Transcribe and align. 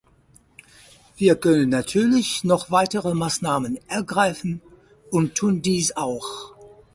Wir 1.15 1.35
können 1.35 1.69
natürlich 1.69 2.43
noch 2.43 2.71
weitere 2.71 3.13
Maßnahmen 3.13 3.77
ergreifen 3.87 4.59
und 5.11 5.35
tun 5.35 5.61
dies 5.61 5.95
auch. 5.95 6.55